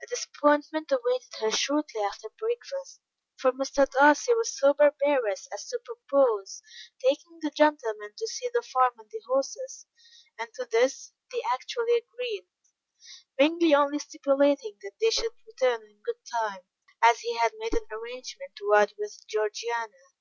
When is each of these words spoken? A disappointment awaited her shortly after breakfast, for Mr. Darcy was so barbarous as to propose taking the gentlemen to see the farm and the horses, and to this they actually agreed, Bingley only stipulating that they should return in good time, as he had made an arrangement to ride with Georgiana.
A 0.00 0.06
disappointment 0.06 0.92
awaited 0.92 1.34
her 1.40 1.50
shortly 1.50 2.00
after 2.00 2.28
breakfast, 2.38 3.00
for 3.36 3.50
Mr. 3.50 3.90
Darcy 3.90 4.32
was 4.34 4.56
so 4.56 4.72
barbarous 4.72 5.48
as 5.52 5.66
to 5.66 5.80
propose 5.84 6.62
taking 7.04 7.40
the 7.42 7.50
gentlemen 7.50 8.12
to 8.16 8.28
see 8.28 8.48
the 8.54 8.62
farm 8.62 8.92
and 8.96 9.10
the 9.10 9.20
horses, 9.26 9.86
and 10.38 10.46
to 10.54 10.66
this 10.70 11.10
they 11.32 11.42
actually 11.52 11.96
agreed, 11.96 12.46
Bingley 13.36 13.74
only 13.74 13.98
stipulating 13.98 14.78
that 14.82 14.92
they 15.00 15.10
should 15.10 15.32
return 15.44 15.82
in 15.90 16.00
good 16.04 16.24
time, 16.30 16.60
as 17.02 17.18
he 17.18 17.34
had 17.34 17.50
made 17.58 17.74
an 17.74 17.88
arrangement 17.90 18.54
to 18.58 18.70
ride 18.70 18.92
with 18.96 19.18
Georgiana. 19.26 20.14